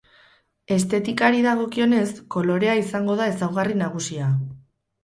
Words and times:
Estetikari 0.75 1.43
dagokionez, 1.47 2.07
kolorea 2.37 2.75
izango 2.87 3.21
da 3.21 3.33
ezaugarri 3.37 3.79
nagusia. 3.85 4.37